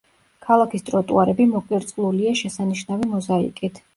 ქალაქის 0.45 0.85
ტროტუარები 0.87 1.45
მოკირწყლულია 1.51 2.33
შესანიშნავი 2.41 3.13
მოზაიკით. 3.15 3.83